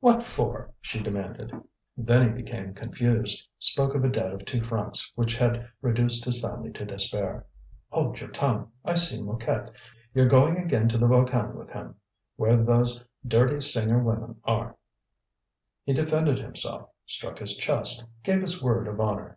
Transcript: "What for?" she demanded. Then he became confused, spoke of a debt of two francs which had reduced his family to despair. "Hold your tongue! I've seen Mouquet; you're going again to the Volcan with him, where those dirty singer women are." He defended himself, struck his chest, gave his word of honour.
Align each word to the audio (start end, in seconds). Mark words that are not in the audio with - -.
"What 0.00 0.22
for?" 0.22 0.72
she 0.80 1.02
demanded. 1.02 1.52
Then 1.94 2.22
he 2.28 2.42
became 2.42 2.72
confused, 2.72 3.46
spoke 3.58 3.94
of 3.94 4.02
a 4.02 4.08
debt 4.08 4.32
of 4.32 4.46
two 4.46 4.62
francs 4.62 5.12
which 5.14 5.36
had 5.36 5.68
reduced 5.82 6.24
his 6.24 6.40
family 6.40 6.72
to 6.72 6.86
despair. 6.86 7.44
"Hold 7.90 8.18
your 8.18 8.30
tongue! 8.30 8.72
I've 8.82 8.98
seen 8.98 9.26
Mouquet; 9.26 9.66
you're 10.14 10.24
going 10.26 10.56
again 10.56 10.88
to 10.88 10.96
the 10.96 11.06
Volcan 11.06 11.54
with 11.54 11.68
him, 11.68 11.96
where 12.36 12.56
those 12.56 13.04
dirty 13.28 13.60
singer 13.60 14.02
women 14.02 14.36
are." 14.44 14.74
He 15.84 15.92
defended 15.92 16.38
himself, 16.38 16.88
struck 17.04 17.38
his 17.40 17.54
chest, 17.58 18.06
gave 18.22 18.40
his 18.40 18.62
word 18.62 18.88
of 18.88 18.98
honour. 18.98 19.36